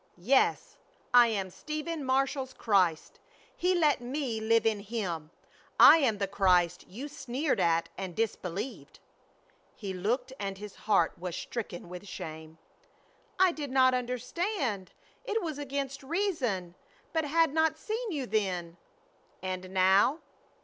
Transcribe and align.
"Yes, 0.17 0.77
I 1.13 1.27
am 1.27 1.51
Stephen 1.51 2.03
Marshall's 2.03 2.55
Christ. 2.55 3.19
He 3.55 3.75
let 3.75 4.01
me 4.01 4.39
live 4.41 4.65
in 4.65 4.79
Him. 4.79 5.29
I 5.79 5.97
am 5.97 6.17
the 6.17 6.27
Christ 6.27 6.87
you 6.87 7.07
sneered 7.07 7.59
at 7.59 7.87
and 7.99 8.15
disbelieved!" 8.15 8.97
He 9.75 9.93
looked 9.93 10.33
and 10.39 10.57
his 10.57 10.73
heart 10.73 11.13
was 11.19 11.35
stricken 11.35 11.87
with 11.87 12.07
shame. 12.07 12.57
"I 13.37 13.51
did 13.51 13.69
not 13.69 13.93
understand. 13.93 14.91
It 15.23 15.43
was 15.43 15.59
against 15.59 16.01
reason. 16.01 16.73
But 17.13 17.25
had 17.25 17.53
not 17.53 17.77
seen 17.77 18.11
you 18.11 18.25
then." 18.25 18.77
"And 19.43 19.69
now?" 19.69 20.17